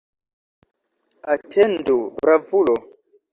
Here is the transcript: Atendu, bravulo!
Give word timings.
Atendu, 1.33 1.99
bravulo! 2.17 2.75